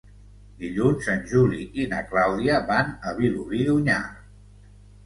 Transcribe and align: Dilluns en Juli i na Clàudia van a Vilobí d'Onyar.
Dilluns 0.61 1.09
en 1.17 1.21
Juli 1.33 1.67
i 1.83 1.87
na 1.93 2.01
Clàudia 2.09 2.59
van 2.73 2.91
a 3.13 3.17
Vilobí 3.21 3.65
d'Onyar. 3.71 4.05